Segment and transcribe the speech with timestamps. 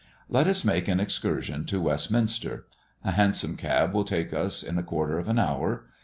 [0.29, 2.65] Let us make an excursion to Westminster;
[3.03, 5.85] a Hansom cab will take us in a quarter of an hour.